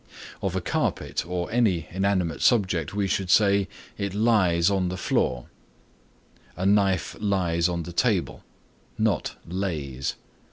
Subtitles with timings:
[0.41, 3.67] Of a carpet or any inanimate subject we should say,
[3.99, 5.45] "It lies on the floor,"
[6.57, 8.43] "A knife lies on the table,"
[8.97, 10.15] not lays.